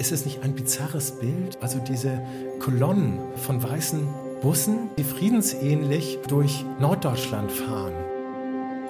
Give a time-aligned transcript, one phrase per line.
[0.00, 1.58] Ist es nicht ein bizarres Bild?
[1.60, 2.22] Also diese
[2.58, 4.08] Kolonnen von weißen
[4.40, 7.92] Bussen, die friedensähnlich durch Norddeutschland fahren.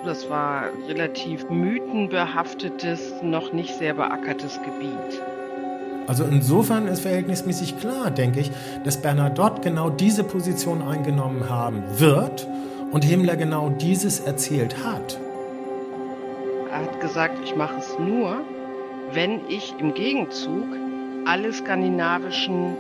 [0.04, 5.20] Das war relativ mythenbehaftetes, noch nicht sehr beackertes Gebiet.
[6.06, 8.52] Also insofern ist verhältnismäßig klar, denke ich,
[8.84, 12.46] dass Bernadotte genau diese Position eingenommen haben wird
[12.92, 15.18] und Himmler genau dieses erzählt hat.
[16.70, 18.42] Er hat gesagt, ich mache es nur,
[19.12, 20.68] wenn ich im Gegenzug
[21.26, 22.76] alle skandinavischen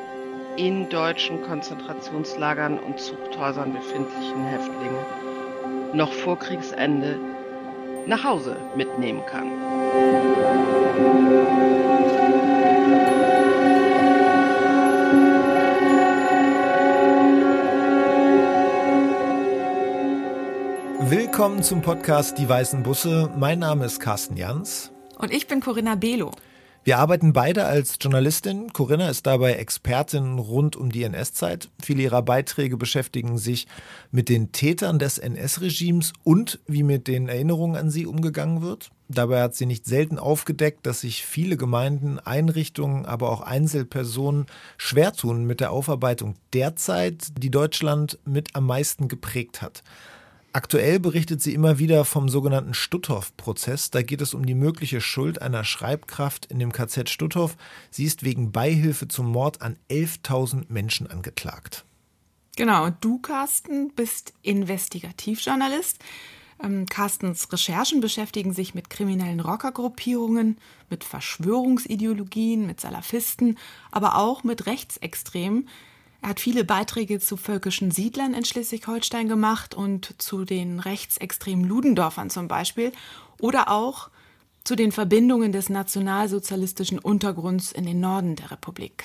[0.56, 5.06] in deutschen Konzentrationslagern und Zuchthäusern befindlichen Häftlinge
[5.92, 7.18] noch vor Kriegsende
[8.06, 9.50] nach Hause mitnehmen kann.
[21.10, 23.30] Willkommen zum Podcast Die Weißen Busse.
[23.36, 24.92] Mein Name ist Carsten Jans.
[25.18, 26.30] Und ich bin Corinna Belo.
[26.82, 28.72] Wir arbeiten beide als Journalistin.
[28.72, 31.68] Corinna ist dabei Expertin rund um die NS-Zeit.
[31.82, 33.66] Viele ihrer Beiträge beschäftigen sich
[34.10, 38.90] mit den Tätern des NS-Regimes und wie mit den Erinnerungen an sie umgegangen wird.
[39.08, 44.46] Dabei hat sie nicht selten aufgedeckt, dass sich viele Gemeinden, Einrichtungen, aber auch Einzelpersonen
[44.78, 49.82] schwer tun mit der Aufarbeitung der Zeit, die Deutschland mit am meisten geprägt hat.
[50.52, 53.90] Aktuell berichtet sie immer wieder vom sogenannten Stutthof-Prozess.
[53.90, 57.56] Da geht es um die mögliche Schuld einer Schreibkraft in dem KZ Stutthof.
[57.90, 61.84] Sie ist wegen Beihilfe zum Mord an 11.000 Menschen angeklagt.
[62.56, 65.98] Genau, und du, Carsten, bist Investigativjournalist.
[66.60, 70.58] Ähm, Carstens Recherchen beschäftigen sich mit kriminellen Rockergruppierungen,
[70.90, 73.56] mit Verschwörungsideologien, mit Salafisten,
[73.92, 75.68] aber auch mit Rechtsextremen.
[76.22, 82.30] Er hat viele Beiträge zu völkischen Siedlern in Schleswig-Holstein gemacht und zu den rechtsextremen Ludendorffern
[82.30, 82.92] zum Beispiel
[83.40, 84.10] oder auch
[84.64, 89.04] zu den Verbindungen des nationalsozialistischen Untergrunds in den Norden der Republik.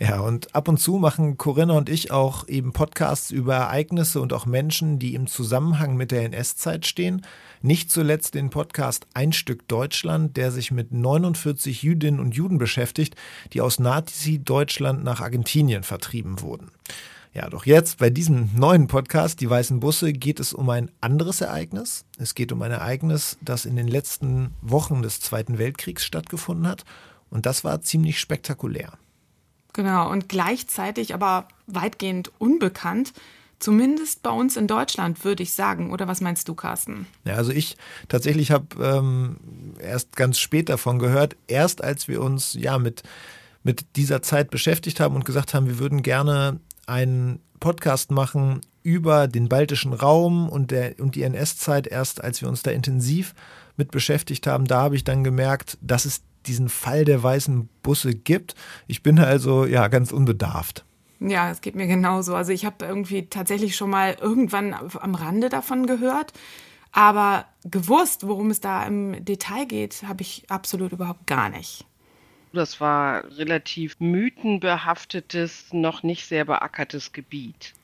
[0.00, 4.32] Ja, und ab und zu machen Corinna und ich auch eben Podcasts über Ereignisse und
[4.32, 7.24] auch Menschen, die im Zusammenhang mit der NS-Zeit stehen.
[7.62, 13.14] Nicht zuletzt den Podcast Ein Stück Deutschland, der sich mit 49 Jüdinnen und Juden beschäftigt,
[13.52, 16.72] die aus Nazi-Deutschland nach Argentinien vertrieben wurden.
[17.32, 21.40] Ja, doch jetzt bei diesem neuen Podcast, Die Weißen Busse, geht es um ein anderes
[21.40, 22.04] Ereignis.
[22.18, 26.84] Es geht um ein Ereignis, das in den letzten Wochen des Zweiten Weltkriegs stattgefunden hat.
[27.30, 28.92] Und das war ziemlich spektakulär.
[29.74, 33.12] Genau, und gleichzeitig aber weitgehend unbekannt.
[33.58, 35.92] Zumindest bei uns in Deutschland, würde ich sagen.
[35.92, 37.06] Oder was meinst du, Carsten?
[37.24, 37.76] Ja, also ich
[38.08, 39.36] tatsächlich habe ähm,
[39.78, 41.36] erst ganz spät davon gehört.
[41.46, 43.02] Erst als wir uns ja mit,
[43.62, 49.26] mit dieser Zeit beschäftigt haben und gesagt haben, wir würden gerne einen Podcast machen über
[49.26, 53.34] den baltischen Raum und, der, und die NS-Zeit, erst als wir uns da intensiv
[53.76, 58.14] mit beschäftigt haben, da habe ich dann gemerkt, dass es diesen Fall der weißen Busse
[58.14, 58.54] gibt.
[58.86, 60.84] Ich bin also ja ganz unbedarft.
[61.20, 62.34] Ja, es geht mir genauso.
[62.34, 66.32] Also ich habe irgendwie tatsächlich schon mal irgendwann am Rande davon gehört,
[66.92, 71.86] aber gewusst, worum es da im Detail geht, habe ich absolut überhaupt gar nicht.
[72.52, 77.74] Das war relativ mythenbehaftetes, noch nicht sehr beackertes Gebiet.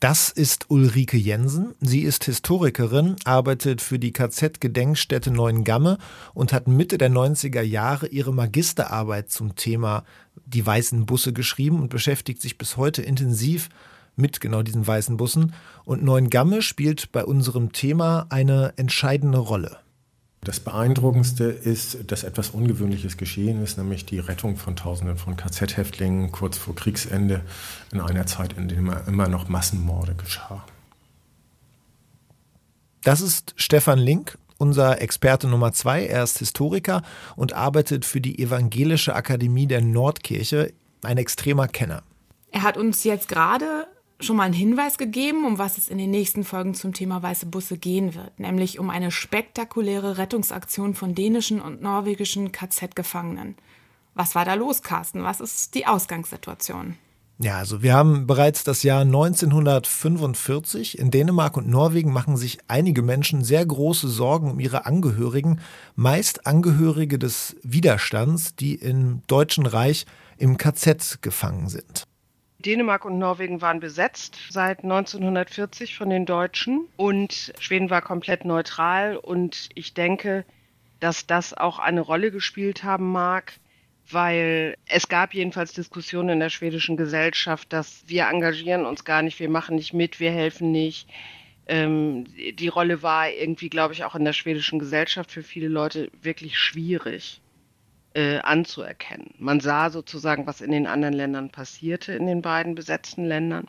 [0.00, 1.74] Das ist Ulrike Jensen.
[1.78, 5.98] Sie ist Historikerin, arbeitet für die KZ-Gedenkstätte Neuengamme
[6.32, 10.04] und hat Mitte der 90er Jahre ihre Magisterarbeit zum Thema
[10.46, 13.68] die weißen Busse geschrieben und beschäftigt sich bis heute intensiv
[14.16, 15.52] mit genau diesen weißen Bussen.
[15.84, 19.83] Und Neuengamme spielt bei unserem Thema eine entscheidende Rolle.
[20.44, 26.32] Das Beeindruckendste ist, dass etwas Ungewöhnliches geschehen ist, nämlich die Rettung von Tausenden von KZ-Häftlingen
[26.32, 27.40] kurz vor Kriegsende
[27.90, 30.64] in einer Zeit, in der immer noch Massenmorde geschah.
[33.02, 36.04] Das ist Stefan Link, unser Experte Nummer zwei.
[36.04, 37.02] Er ist Historiker
[37.36, 42.02] und arbeitet für die Evangelische Akademie der Nordkirche, ein extremer Kenner.
[42.50, 43.86] Er hat uns jetzt gerade
[44.24, 47.46] schon mal einen Hinweis gegeben, um was es in den nächsten Folgen zum Thema weiße
[47.46, 53.56] Busse gehen wird, nämlich um eine spektakuläre Rettungsaktion von dänischen und norwegischen KZ-Gefangenen.
[54.14, 55.22] Was war da los, Carsten?
[55.22, 56.96] Was ist die Ausgangssituation?
[57.38, 60.98] Ja, also wir haben bereits das Jahr 1945.
[60.98, 65.60] In Dänemark und Norwegen machen sich einige Menschen sehr große Sorgen um ihre Angehörigen,
[65.96, 70.06] meist Angehörige des Widerstands, die im Deutschen Reich
[70.38, 72.06] im KZ gefangen sind.
[72.64, 79.16] Dänemark und Norwegen waren besetzt seit 1940 von den Deutschen und Schweden war komplett neutral
[79.16, 80.44] und ich denke,
[81.00, 83.52] dass das auch eine Rolle gespielt haben mag,
[84.10, 89.40] weil es gab jedenfalls Diskussionen in der schwedischen Gesellschaft, dass wir engagieren uns gar nicht,
[89.40, 91.08] wir machen nicht mit, wir helfen nicht.
[91.66, 96.10] Ähm, die Rolle war irgendwie, glaube ich, auch in der schwedischen Gesellschaft für viele Leute
[96.22, 97.40] wirklich schwierig.
[98.14, 99.34] Äh, anzuerkennen.
[99.38, 103.66] Man sah sozusagen, was in den anderen Ländern passierte, in den beiden besetzten Ländern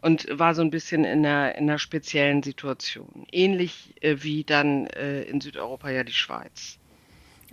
[0.00, 3.26] und war so ein bisschen in einer, in einer speziellen Situation.
[3.30, 6.78] Ähnlich äh, wie dann äh, in Südeuropa ja die Schweiz.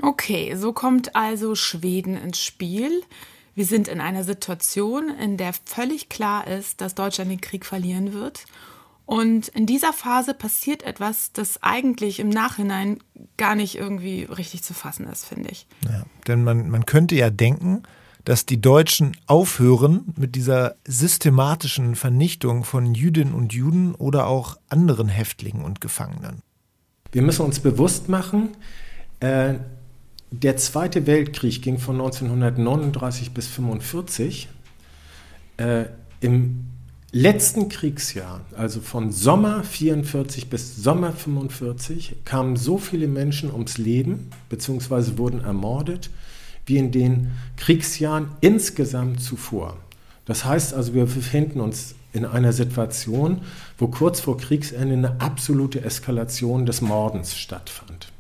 [0.02, 3.02] Okay, so kommt also Schweden ins Spiel.
[3.54, 8.14] Wir sind in einer Situation, in der völlig klar ist, dass Deutschland den Krieg verlieren
[8.14, 8.46] wird.
[9.10, 13.00] Und in dieser Phase passiert etwas, das eigentlich im Nachhinein
[13.38, 15.66] gar nicht irgendwie richtig zu fassen ist, finde ich.
[15.84, 17.82] Ja, denn man, man könnte ja denken,
[18.24, 25.08] dass die Deutschen aufhören mit dieser systematischen Vernichtung von Jüdinnen und Juden oder auch anderen
[25.08, 26.44] Häftlingen und Gefangenen.
[27.12, 28.50] Wir müssen uns bewusst machen,
[29.22, 29.56] äh,
[30.30, 34.50] der Zweite Weltkrieg ging von 1939 bis 1945.
[35.58, 35.86] Äh,
[36.22, 36.69] Im
[37.12, 44.30] letzten Kriegsjahr, also von Sommer 44 bis Sommer 45, kamen so viele Menschen ums Leben
[44.50, 45.18] bzw.
[45.18, 46.10] wurden ermordet
[46.66, 49.78] wie in den Kriegsjahren insgesamt zuvor.
[50.26, 53.42] Das heißt also, wir befinden uns in einer Situation,
[53.78, 58.12] wo kurz vor Kriegsende eine absolute Eskalation des Mordens stattfand.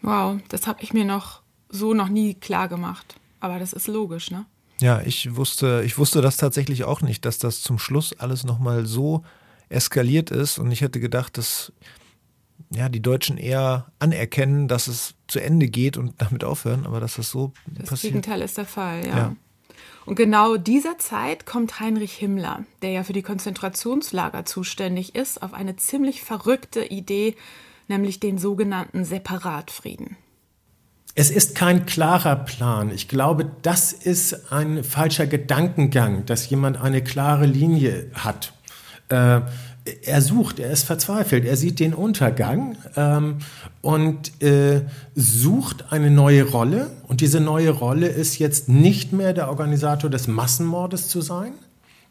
[0.00, 3.16] Wow, das habe ich mir noch so noch nie klar gemacht.
[3.40, 4.46] Aber das ist logisch, ne?
[4.80, 8.86] Ja, ich wusste, ich wusste das tatsächlich auch nicht, dass das zum Schluss alles nochmal
[8.86, 9.22] so
[9.68, 10.58] eskaliert ist.
[10.58, 11.72] Und ich hätte gedacht, dass
[12.70, 17.14] ja, die Deutschen eher anerkennen, dass es zu Ende geht und damit aufhören, aber dass
[17.16, 17.92] das so das passiert.
[17.92, 19.16] Das Gegenteil ist der Fall, ja.
[19.16, 19.36] ja.
[20.06, 25.54] Und genau dieser Zeit kommt Heinrich Himmler, der ja für die Konzentrationslager zuständig ist, auf
[25.54, 27.36] eine ziemlich verrückte Idee,
[27.88, 30.16] nämlich den sogenannten Separatfrieden.
[31.16, 32.90] Es ist kein klarer Plan.
[32.90, 38.52] Ich glaube, das ist ein falscher Gedankengang, dass jemand eine klare Linie hat.
[39.10, 39.42] Äh,
[40.02, 43.36] er sucht, er ist verzweifelt, er sieht den Untergang ähm,
[43.82, 44.82] und äh,
[45.14, 46.90] sucht eine neue Rolle.
[47.06, 51.52] Und diese neue Rolle ist jetzt nicht mehr der Organisator des Massenmordes zu sein,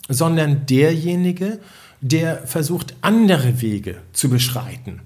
[0.08, 1.60] sondern derjenige,
[2.00, 5.02] der versucht, andere Wege zu beschreiten.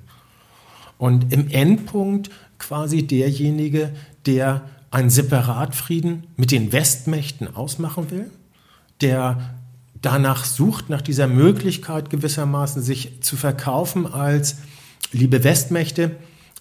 [0.98, 3.94] Und im Endpunkt quasi derjenige,
[4.26, 8.32] der einen Separatfrieden mit den Westmächten ausmachen will,
[9.02, 9.56] der
[10.02, 14.58] danach sucht, nach dieser Möglichkeit gewissermaßen sich zu verkaufen als,
[15.12, 16.16] liebe Westmächte,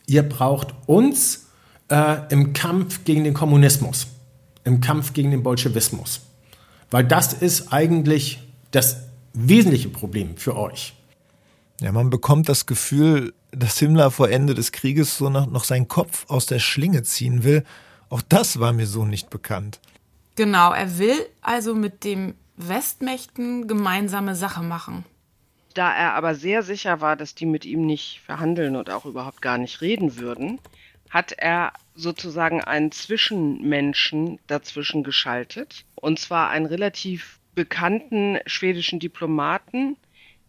[0.06, 1.46] ihr braucht uns
[1.88, 4.06] äh, im Kampf gegen den Kommunismus,
[4.64, 6.20] im Kampf gegen den Bolschewismus.
[6.90, 8.40] Weil das ist eigentlich
[8.70, 8.98] das
[9.32, 10.95] wesentliche Problem für euch.
[11.80, 15.88] Ja, man bekommt das Gefühl, dass Himmler vor Ende des Krieges so noch, noch seinen
[15.88, 17.64] Kopf aus der Schlinge ziehen will.
[18.08, 19.80] Auch das war mir so nicht bekannt.
[20.36, 25.04] Genau, er will also mit dem Westmächten gemeinsame Sache machen.
[25.74, 29.42] Da er aber sehr sicher war, dass die mit ihm nicht verhandeln und auch überhaupt
[29.42, 30.58] gar nicht reden würden,
[31.10, 35.84] hat er sozusagen einen Zwischenmenschen dazwischen geschaltet.
[35.94, 39.96] Und zwar einen relativ bekannten schwedischen Diplomaten,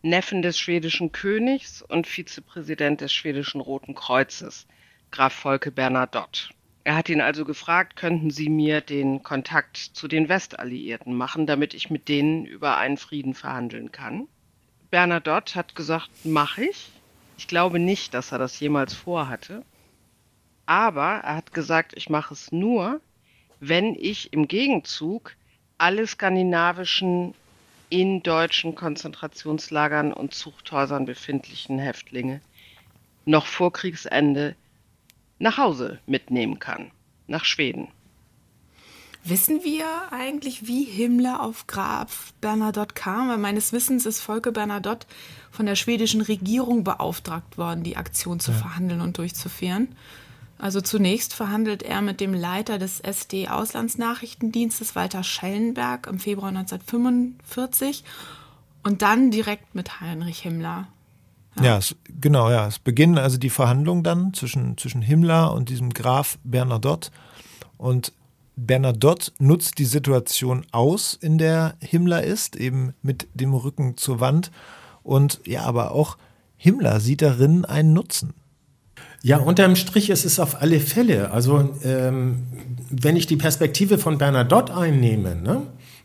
[0.04, 4.68] Neffen des schwedischen Königs und Vizepräsident des schwedischen Roten Kreuzes,
[5.12, 6.50] Graf Volke Bernadotte.
[6.84, 11.74] Er hat ihn also gefragt, könnten Sie mir den Kontakt zu den Westalliierten machen, damit
[11.74, 14.28] ich mit denen über einen Frieden verhandeln kann.
[14.90, 16.90] Bernadotte hat gesagt, mache ich.
[17.38, 19.66] Ich glaube nicht, dass er das jemals vorhatte.
[20.66, 23.02] Aber er hat gesagt, ich mache es nur,
[23.60, 25.36] wenn ich im Gegenzug
[25.78, 27.34] alle skandinavischen
[27.90, 32.42] in deutschen Konzentrationslagern und Zuchthäusern befindlichen Häftlinge
[33.26, 34.56] noch vor Kriegsende
[35.40, 36.92] nach Hause mitnehmen kann,
[37.28, 37.90] nach Schweden.
[39.24, 43.28] Wissen wir eigentlich, wie Himmler auf Graf Bernadotte kam?
[43.28, 45.06] Weil meines Wissens ist Volke Bernadotte
[45.52, 48.58] von der schwedischen Regierung beauftragt worden, die Aktion zu ja.
[48.58, 49.90] verhandeln und durchzuführen.
[50.60, 58.04] Also zunächst verhandelt er mit dem Leiter des SD-Auslandsnachrichtendienstes Walter Schellenberg im Februar 1945
[58.84, 60.88] und dann direkt mit Heinrich Himmler.
[61.58, 62.68] Ja, ja es, genau, ja.
[62.68, 67.12] Es beginnen also die Verhandlungen dann zwischen, zwischen Himmler und diesem Graf Bernadotte.
[67.78, 68.14] Und
[68.56, 74.52] Bernadotte nutzt die Situation aus, in der Himmler ist, eben mit dem Rücken zur Wand.
[75.04, 76.18] Und ja, aber auch
[76.56, 78.34] Himmler sieht darin einen Nutzen.
[79.28, 81.32] Ja, unterm Strich ist es auf alle Fälle.
[81.32, 82.44] Also, ähm,
[82.90, 85.64] wenn ich die Perspektive von Bernadotte einnehme, ne,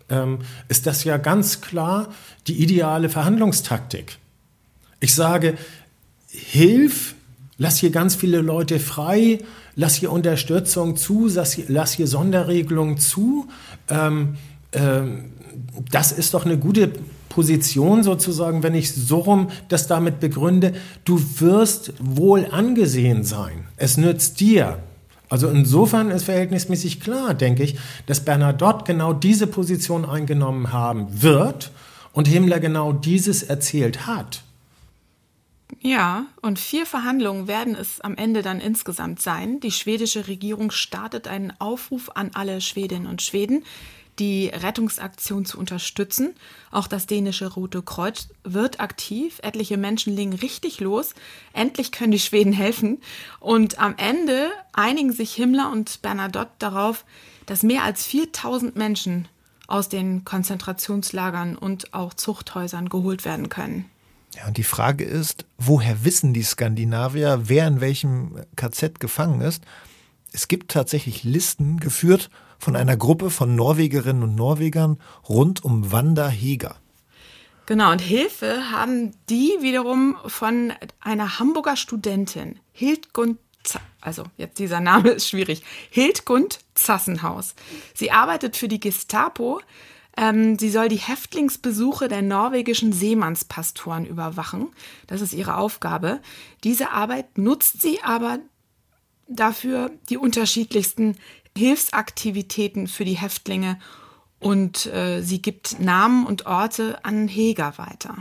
[0.08, 2.08] ähm, ist das ja ganz klar
[2.48, 4.18] die ideale Verhandlungstaktik.
[4.98, 5.54] Ich sage,
[6.26, 7.14] hilf,
[7.58, 9.38] lass hier ganz viele Leute frei,
[9.76, 13.46] lass hier Unterstützung zu, lass hier, lass hier Sonderregelungen zu.
[13.88, 14.34] Ähm,
[14.72, 15.26] ähm,
[15.92, 16.90] das ist doch eine gute
[17.32, 20.74] Position sozusagen, wenn ich so rum das damit begründe,
[21.06, 23.64] du wirst wohl angesehen sein.
[23.78, 24.78] Es nützt dir,
[25.30, 31.70] Also insofern ist verhältnismäßig klar, denke ich, dass Bernadotte genau diese Position eingenommen haben wird
[32.12, 34.42] und Himmler genau dieses erzählt hat.
[35.80, 39.58] Ja, und vier Verhandlungen werden es am Ende dann insgesamt sein.
[39.60, 43.64] Die schwedische Regierung startet einen Aufruf an alle Schwedinnen und Schweden,
[44.18, 46.34] die Rettungsaktion zu unterstützen.
[46.70, 49.40] Auch das dänische Rote Kreuz wird aktiv.
[49.42, 51.14] Etliche Menschen legen richtig los.
[51.52, 53.00] Endlich können die Schweden helfen.
[53.40, 57.04] Und am Ende einigen sich Himmler und Bernadotte darauf,
[57.46, 59.28] dass mehr als 4000 Menschen
[59.66, 63.86] aus den Konzentrationslagern und auch Zuchthäusern geholt werden können.
[64.36, 69.62] Ja, und die Frage ist, woher wissen die Skandinavier, wer in welchem KZ gefangen ist?
[70.32, 72.30] Es gibt tatsächlich Listen geführt
[72.62, 76.76] von einer Gruppe von Norwegerinnen und Norwegern rund um Wanda Heger.
[77.66, 83.38] Genau, und Hilfe haben die wiederum von einer Hamburger Studentin, Hildgund,
[84.00, 87.56] also jetzt dieser Name ist schwierig, Hildgund Zassenhaus.
[87.94, 89.60] Sie arbeitet für die Gestapo,
[90.16, 94.68] ähm, sie soll die Häftlingsbesuche der norwegischen Seemannspastoren überwachen.
[95.08, 96.20] Das ist ihre Aufgabe.
[96.62, 98.38] Diese Arbeit nutzt sie aber
[99.26, 101.16] dafür, die unterschiedlichsten
[101.56, 103.78] Hilfsaktivitäten für die Häftlinge
[104.38, 108.16] und äh, sie gibt Namen und Orte an Heger weiter.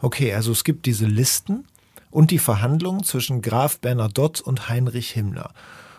[0.00, 1.66] Okay, also es gibt diese Listen
[2.10, 5.52] und die Verhandlungen zwischen Graf Bernadotte und Heinrich Himmler.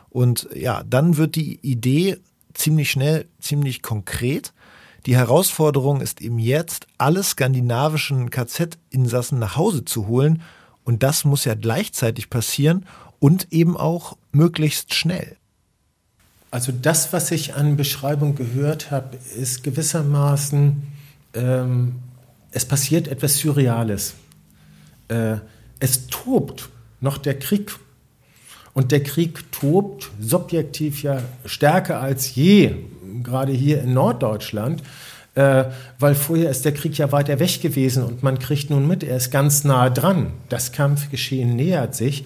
[0.10, 2.18] Und ja, dann wird die Idee
[2.54, 4.54] ziemlich schnell, ziemlich konkret.
[5.06, 10.42] Die Herausforderung ist eben jetzt, alle skandinavischen KZ-Insassen nach Hause zu holen.
[10.84, 12.86] Und das muss ja gleichzeitig passieren
[13.20, 15.38] und eben auch möglichst schnell.
[16.56, 20.84] Also das, was ich an Beschreibung gehört habe, ist gewissermaßen,
[21.34, 21.96] ähm,
[22.52, 24.14] es passiert etwas Surreales.
[25.10, 25.36] Äh,
[25.82, 26.70] es tobt
[27.02, 27.76] noch der Krieg.
[28.72, 32.74] Und der Krieg tobt subjektiv ja stärker als je
[33.22, 34.82] gerade hier in Norddeutschland,
[35.34, 35.66] äh,
[36.00, 39.18] weil vorher ist der Krieg ja weiter weg gewesen und man kriegt nun mit, er
[39.18, 40.32] ist ganz nah dran.
[40.48, 42.24] Das Kampfgeschehen nähert sich.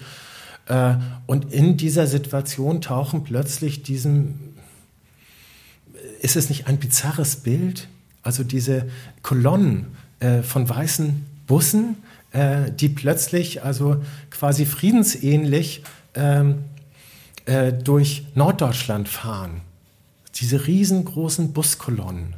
[0.70, 0.94] Äh,
[1.26, 4.38] und in dieser Situation tauchen plötzlich diesem,
[6.22, 7.88] ist es nicht ein bizarres Bild?
[8.22, 8.88] Also diese
[9.22, 9.88] Kolonnen
[10.20, 11.96] äh, von weißen Bussen,
[12.32, 15.82] äh, die plötzlich also quasi friedensähnlich
[16.14, 16.64] ähm,
[17.44, 19.62] äh, durch Norddeutschland fahren
[20.40, 22.34] diese riesengroßen Buskolonnen.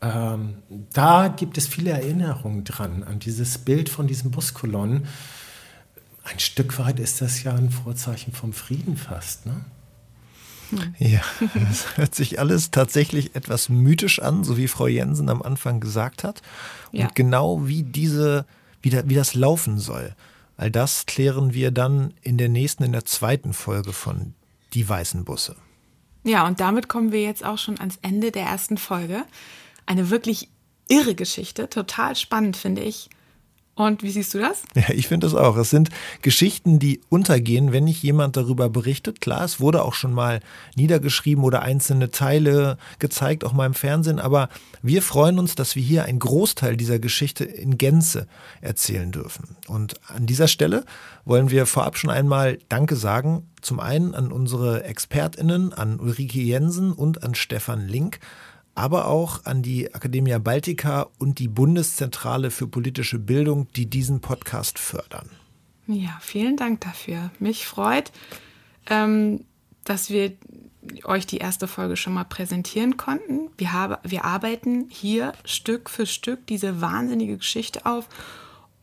[0.00, 0.54] Ähm,
[0.92, 5.06] da gibt es viele Erinnerungen dran, an dieses Bild von diesen Buskolonnen.
[6.24, 9.64] Ein Stück weit ist das ja ein Vorzeichen vom Frieden fast, ne?
[10.98, 11.20] Ja,
[11.54, 16.24] das hört sich alles tatsächlich etwas mythisch an, so wie Frau Jensen am Anfang gesagt
[16.24, 16.42] hat.
[16.92, 17.08] Und ja.
[17.14, 18.46] genau wie diese,
[18.82, 20.14] wie, da, wie das laufen soll.
[20.56, 24.34] All das klären wir dann in der nächsten, in der zweiten Folge von
[24.72, 25.56] Die weißen Busse.
[26.24, 29.24] Ja, und damit kommen wir jetzt auch schon ans Ende der ersten Folge.
[29.86, 30.48] Eine wirklich
[30.88, 33.10] irre Geschichte, total spannend finde ich.
[33.76, 34.62] Und wie siehst du das?
[34.74, 35.56] Ja, ich finde das auch.
[35.56, 35.88] Es sind
[36.22, 39.20] Geschichten, die untergehen, wenn nicht jemand darüber berichtet.
[39.20, 40.40] Klar, es wurde auch schon mal
[40.76, 44.20] niedergeschrieben oder einzelne Teile gezeigt, auch mal im Fernsehen.
[44.20, 44.48] Aber
[44.82, 48.26] wir freuen uns, dass wir hier einen Großteil dieser Geschichte in Gänze
[48.60, 49.56] erzählen dürfen.
[49.66, 50.84] Und an dieser Stelle
[51.24, 53.50] wollen wir vorab schon einmal Danke sagen.
[53.60, 58.20] Zum einen an unsere ExpertInnen, an Ulrike Jensen und an Stefan Link
[58.74, 64.78] aber auch an die Academia Baltica und die Bundeszentrale für politische Bildung, die diesen Podcast
[64.78, 65.30] fördern.
[65.86, 67.30] Ja, vielen Dank dafür.
[67.38, 68.10] Mich freut,
[68.88, 69.44] ähm,
[69.84, 70.32] dass wir
[71.04, 73.50] euch die erste Folge schon mal präsentieren konnten.
[73.56, 78.08] Wir, haben, wir arbeiten hier Stück für Stück diese wahnsinnige Geschichte auf.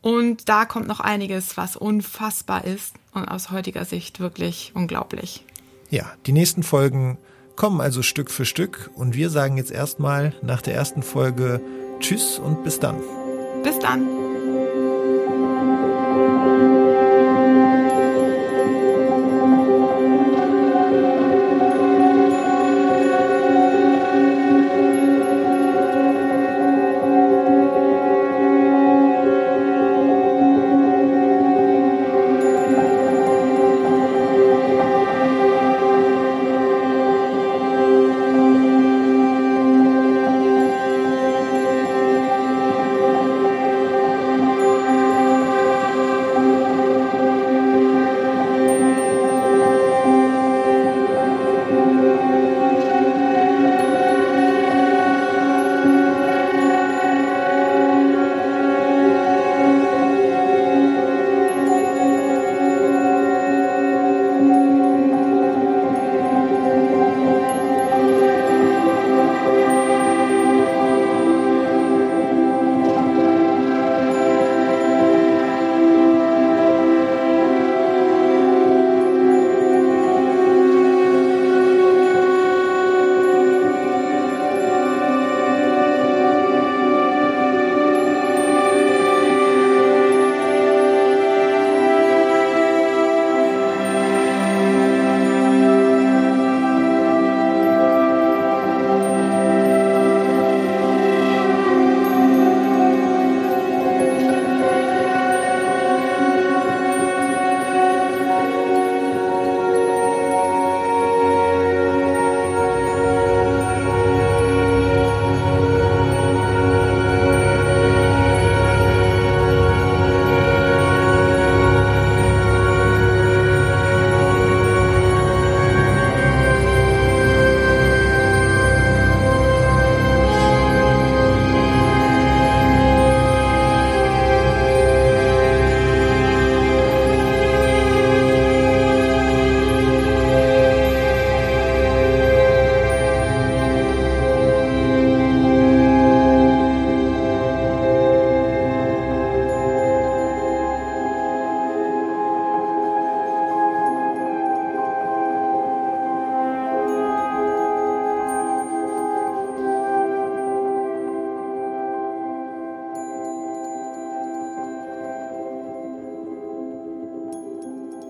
[0.00, 5.44] Und da kommt noch einiges, was unfassbar ist und aus heutiger Sicht wirklich unglaublich.
[5.90, 7.18] Ja, die nächsten Folgen
[7.56, 11.60] kommen also Stück für Stück und wir sagen jetzt erstmal nach der ersten Folge
[12.00, 12.96] Tschüss und bis dann.
[13.62, 14.22] Bis dann.